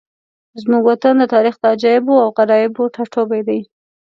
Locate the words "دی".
3.47-3.59